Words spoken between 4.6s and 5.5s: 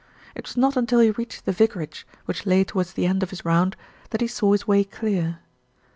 way clear.